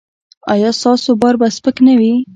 ایا 0.53 0.69
ستاسو 0.81 1.09
بار 1.21 1.35
به 1.39 1.47
سپک 1.57 1.77
نه 1.87 1.93
وي؟ 1.99 2.13